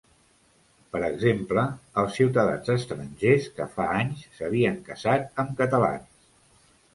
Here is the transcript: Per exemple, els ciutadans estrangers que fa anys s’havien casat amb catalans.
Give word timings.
Per 0.93 1.01
exemple, 1.07 1.65
els 2.03 2.15
ciutadans 2.19 2.71
estrangers 2.77 3.45
que 3.59 3.69
fa 3.77 3.87
anys 3.99 4.25
s’havien 4.39 4.81
casat 4.89 5.31
amb 5.45 5.55
catalans. 5.61 6.11